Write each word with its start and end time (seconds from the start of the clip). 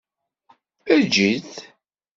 Eǧǧ-it. 0.93 1.51